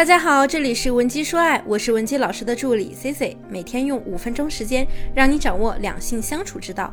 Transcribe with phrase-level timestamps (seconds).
[0.00, 6.90] 大家好，这里是文姬说爱，我是文姬老师的助理 C C，每天用五分钟时间让你掌握两性相处之道。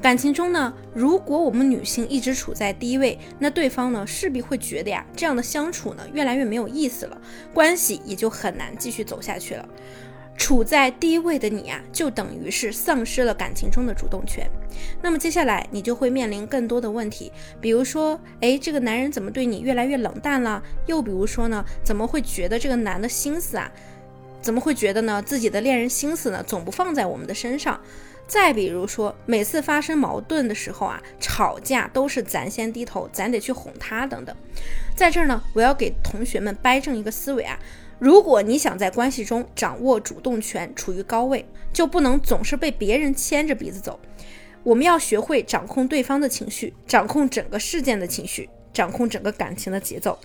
[0.00, 7.16] 感情中呢，如果我们女性一直处在低位，那对方呢势必会觉得呀，这样的相处呢越来越没有意思了，
[7.54, 9.68] 关系也就很难继续走下去了。
[10.36, 14.48] 处在低位的你啊，就等于是丧失了感情中的主动权。
[15.00, 20.62] 那么接下来你就会面临更多的问题，比如说，哎，这个男人怎么对你越来越冷淡了？
[20.86, 23.70] 又比如说呢，怎么会觉得这个男的心思啊？
[24.40, 25.22] 怎么会觉得呢？
[25.22, 27.80] 自己的恋人心思呢，总不放在我们的身上？
[28.32, 34.34] 再比如说，每次发生矛盾的时候啊，吵架都是咱先低头，咱得去哄他等等。
[34.96, 37.58] 在这儿呢，我要给同学们掰正一个思维啊。
[37.98, 44.00] 如果你想在关系中掌握主动权，处于高位，就不能总是被别人牵着鼻子走。
[44.62, 50.18] 我们要学会掌控对方的情绪，掌控整个事件的情绪，掌控整个感情的节奏。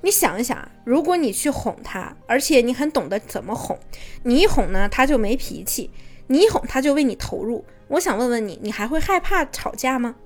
[0.00, 3.78] 你想一想啊，如果你去哄他，而且你很懂得怎么哄，
[4.24, 5.88] 你一哄呢，他就没脾气；
[6.28, 7.64] 你一哄他就为你投入。
[7.88, 10.16] 我想问问你，你还会害怕吵架吗？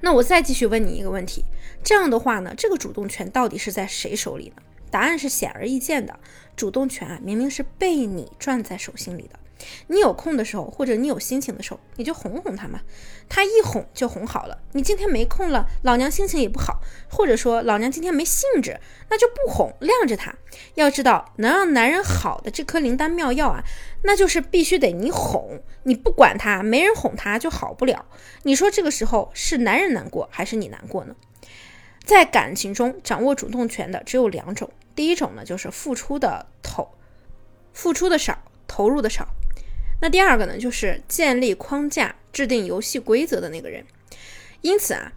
[0.00, 1.44] 那我再继续问你一个问题：
[1.82, 4.62] 这样的话呢，这个主动权到底是在谁手里呢？
[4.90, 6.18] 答案是显而易见的，
[6.56, 9.38] 主动权啊，明明是被你攥在手心里的。
[9.88, 12.80] 你有空的时候，或者你有心情的时候，你就哄哄他嘛，
[13.28, 14.58] 他一哄就哄好了。
[14.72, 20.34] 你今天没空了，老娘心情也不好，或者说老娘今天没兴致，那就不哄，晾着他。
[20.74, 23.64] 要知道，能让男人好的这颗灵丹妙药啊，
[24.02, 28.06] 那就是必须得你哄，你不管他，没人哄他就好不了。
[28.44, 31.14] 你说这个时候是男人难过还是你难过呢？
[32.04, 36.88] 在感情中掌握主动权的只有两种，第一种呢就是付出的投，
[37.74, 39.28] 付出的少，投入的少。
[40.00, 43.84] 那第二个呢就是建立框架、制定游戏规则的那个人。
[44.60, 45.12] 因此啊，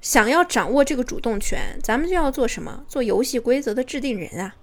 [0.00, 2.84] 想要掌握这个主动权，咱们就要做什么？
[2.88, 4.54] 做游戏规则的制定人啊。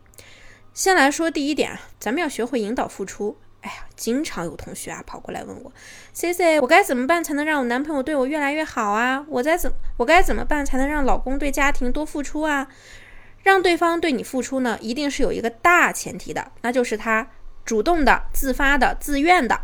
[0.73, 3.37] 先来说第一点啊，咱们要学会引导付出。
[3.61, 5.71] 哎呀，经常有同学啊跑过来问我
[6.13, 9.25] ，C C，我该怎么办才能让我男朋友对我越来越好啊？
[9.27, 12.67] 我该怎我该怎么办才能让老公对家庭多付出啊？
[13.41, 17.27] 让对方对你付出呢，一定是有一个大前提的，那就是他
[17.67, 19.59] 主动的、自发的、自愿的。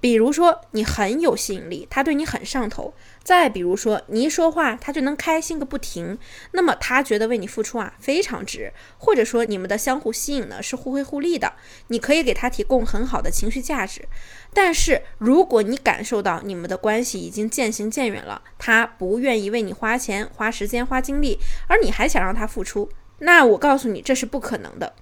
[0.00, 6.18] 比如说你很有吸引力，他对你很上头；再比如说你一说话他就能开心个不停，
[6.52, 8.70] 那么他觉得为你付出啊非常值。
[8.98, 11.54] 或者说你们的相互吸引呢是互惠互利的，
[11.86, 14.06] 你可以给他提供很好的情绪价值。
[14.52, 22.90] 但是如果你感受到你们的关系已经渐行渐远了，他不愿意为你花钱、花时间、花精力，而你还想让他付出，
[23.20, 24.94] 那我告诉你这是不可能的。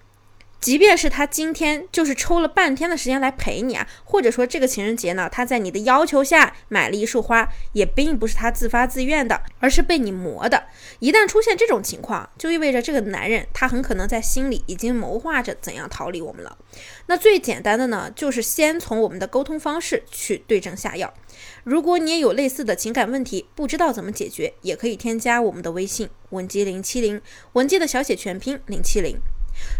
[0.63, 10.69] 即便是他今天就是抽了半天的时间来陪你啊，或者说这个情人节呢，他在你的要求下买了一束花，也并不是他自发自愿的，而是被你磨的。
[11.01, 16.57] 一旦出现这种情况，就意味着这个男人他很可能在心里已经谋划着怎样逃离我们了。
[17.07, 21.13] 那最简单的呢，就是先从我们的沟通方式去对症下药。
[21.65, 27.21] 如果你也有类似的情感问题，不知道怎么解决，也可以添加我们的微信文姬零七零，
[27.55, 29.17] 文姬的小写全拼零七零。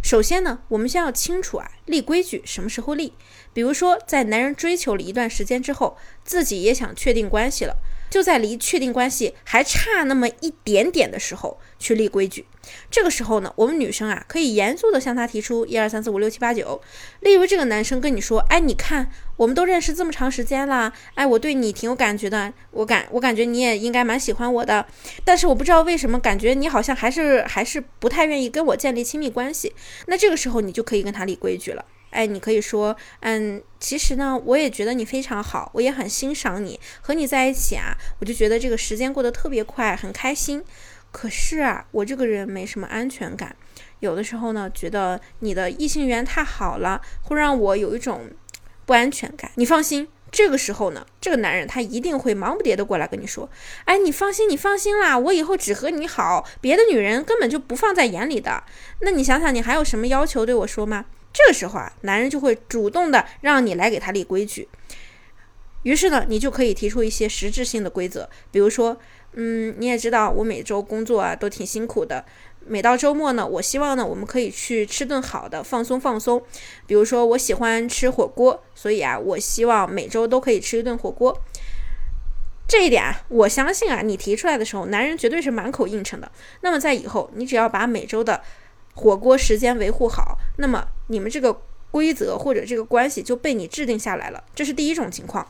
[0.03, 3.13] 首先呢，我们先要清楚啊，立规矩什么时候立？
[3.53, 7.77] 比如说，在男人追求了一段时间之后，自己也想确定关系了。
[8.11, 12.45] 就在离确定关系还差那么一点点的时候去立规矩，
[12.91, 16.81] 这个时候呢，我们女生啊可以严肃的向他提出一二三四五六七八九。
[17.21, 24.87] 例如这个男生跟你说，哎，你看我们都认识这么长时间了，哎，我对你挺有感觉的，我感我感觉你也应该蛮喜欢我的，
[25.25, 29.75] 但是我不知道为什么感觉你好像还是还是不太愿意跟我建立亲密关系。
[30.07, 31.85] 那这个时候你就可以跟他立规矩了。
[32.11, 40.63] 哎，你可以说，嗯，其实呢，我也觉得你非常好，我也很欣赏你，和你在一起啊，我就觉得这个时间过得特别快，很开心。
[41.13, 43.55] 可是啊，我这个人没什么安全感，
[44.01, 48.31] 有的时候呢，觉得你的异性缘太好了，会让我有一种
[48.87, 49.51] 不安全感。
[49.57, 53.49] 你放心，这个时候呢，这个男人他一定会忙不迭的过来跟你说，
[53.85, 58.65] 哎，你放心，你放心啦，我以后只和你好，别的女人根本就不放在眼里的。
[59.03, 61.05] 那你想想，你还有什么要求对我说吗？
[61.33, 64.69] 这个时候啊，男人就会主动的让你来给他立规矩。
[65.83, 68.97] 于是呢，你就可以提出一些实质性的规则，比如说，
[69.33, 72.25] 嗯，你也知道我每周工作啊都挺辛苦的，
[72.67, 76.43] 每到周末呢，我希望呢我们可以去吃顿好的，放松放松。
[76.87, 81.37] 比如说我喜欢吃火锅，所以啊，我希望每周都可以吃一顿火锅。
[82.69, 86.31] 这一点啊，我相信啊，你提出来的时候，男人绝对是满口应承的。
[86.61, 88.41] 那么在以后，你只要把每周的
[88.95, 94.45] 火锅时间维护好，那么你们这个规则或者这个关系就被你制定下来了。
[94.55, 95.47] 这是第一种情况。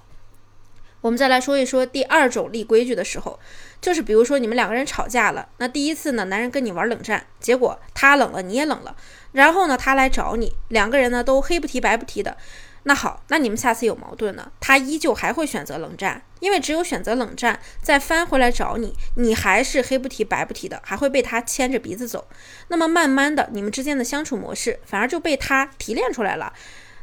[1.02, 3.38] 我们再来说一说第二种立规矩的时候，
[3.80, 8.96] 就是比如说你们两个人吵架了，那第一次呢，男人跟你玩冷战，结果他冷了，你也冷了，
[9.32, 12.36] 然后呢，他来找你，两个人呢都黑不提白不提的。
[12.84, 22.26] 那好，那你们下次有矛盾呢，他依旧还会选择冷战，因为只有选择冷战，再翻回来找你，你还是黑不提白不提的，还会被他牵着鼻子走。
[22.68, 26.52] 那么慢慢的，你们之间的相处模式反而就被他提炼出来了，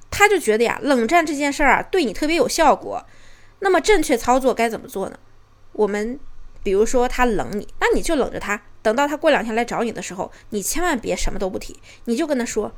[0.09, 3.05] 他就觉得呀，冷战这件事儿啊，对你特别有效果。
[3.59, 5.19] 那么正确操作该怎么做呢？
[5.73, 6.19] 我们
[6.63, 12.71] 比如说他冷你，那你就冷着他，等到他过两天来找你的时候，你千万别什么都不提，你就跟他说。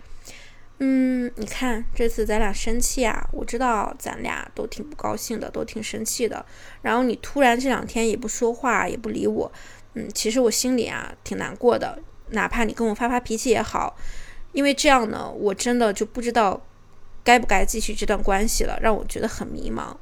[0.84, 6.44] 嗯，你看这次咱俩生气啊，我知道咱俩都挺不高兴的，都挺生气的。
[6.82, 9.52] 然后你突然这两天也不说话，也不理我，
[9.94, 12.00] 嗯，其实我心里啊挺难过的。
[12.30, 13.96] 哪怕你跟我发发脾气也好，
[14.54, 16.60] 因为这样呢，我真的就不知道
[17.24, 19.96] 该不该继续这段关系了，让我觉得很迷茫。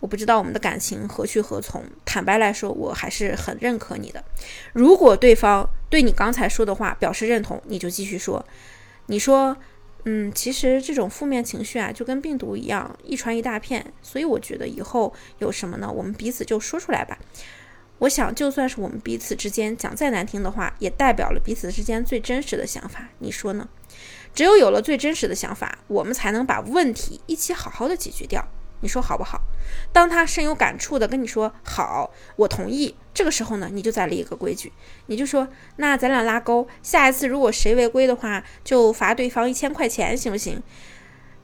[0.00, 1.84] 我不知道我们的感情何去何从。
[2.04, 4.24] 坦白来说，我还是很认可你的。
[4.72, 8.44] 如果对方对你刚才说的话表示认同，你就继续说。
[9.06, 9.56] 你说。
[10.04, 13.84] 嗯，其实这种负面情绪啊，就跟病毒一样，一传一大片。
[14.00, 17.18] 所以我觉得以后有什么呢，我们彼此就说出来吧。
[17.98, 23.08] 我想，就算是我们彼此之间讲再难听的话，也代表了彼此之间最真实的想法。
[23.18, 23.68] 你说呢？
[24.32, 28.48] 只有有了最真实的想法，我们才能把问题一起好好的解决掉。
[28.80, 29.40] 你说好不好？
[29.92, 32.94] 当他深有感触的跟你说好，我同意。
[33.12, 34.72] 这个时候呢，你就再立一个规矩，
[35.06, 40.62] 你就说，那咱俩拉钩，下一次如果谁违规的话，就罚对方一千块钱，行不行？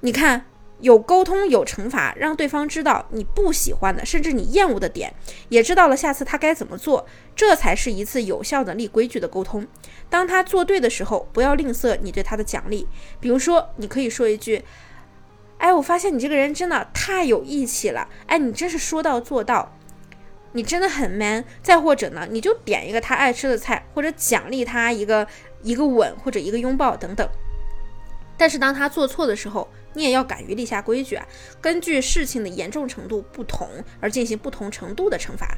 [0.01, 0.47] 你看，
[0.79, 5.13] 有沟通有惩罚，让对方知道你不喜欢的，甚至你厌恶的点，
[5.49, 7.05] 也知道了下次他该怎么做，
[7.35, 9.67] 这才是一次有效的立规矩的沟通。
[10.09, 12.87] 当他做对的时候，不要吝啬你对他的奖励，
[13.19, 14.65] 比如说，你可以说一句。
[15.65, 18.07] 哎，我发现你这个人真的太有义气了！
[18.27, 19.75] 哎，你真是说到做到，
[20.53, 21.43] 你真的很 man。
[21.63, 25.27] 再或者呢，你就点一个他爱吃的菜，或者奖励他一个
[25.63, 27.27] 一个吻或者一个拥抱等等。
[28.37, 31.27] 但是当他做错的时候，你也要敢于立下规矩啊，
[31.63, 33.67] 根据事情的严重程度不同
[34.01, 35.57] 而进行不同程度的惩罚。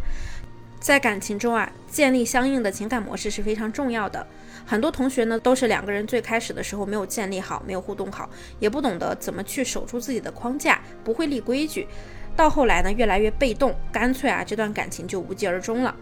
[0.86, 4.24] 在感情中啊，建立相应的情感模式是非常重要的。
[4.64, 8.30] 很多同学呢，都是两个人最开始的时候没有建立好，没有互动好，
[8.60, 11.88] 也不懂得怎么去守住自己的框架，不会立规矩，
[12.36, 15.92] 到后来呢，越来越被动，干脆啊，这段感情就无疾而终了。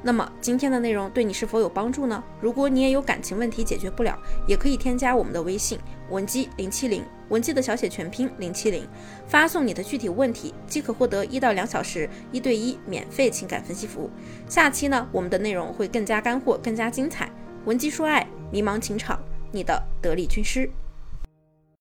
[0.00, 2.22] 那么今天的内容对你是否有帮助呢？
[2.40, 4.16] 如果你也有感情问题解决不了，
[4.46, 5.76] 也可以添加我们的微信
[6.10, 7.04] 文姬零七零，
[7.34, 8.86] 文姬的小写全拼零七零，
[9.26, 14.08] 发送你的具体问题，即可获得一到两小时一对一免费情感分析服务。
[14.48, 17.28] 下期呢，我们的内容会更加干货，更加精彩。
[17.64, 19.20] 文姬说爱，迷茫情场，
[19.50, 20.70] 你的得力军师。